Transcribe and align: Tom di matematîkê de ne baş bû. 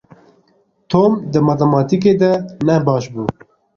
Tom 0.91 1.11
di 1.31 1.39
matematîkê 1.49 2.13
de 2.21 2.31
ne 2.67 2.77
baş 2.85 3.05
bû. 3.13 3.23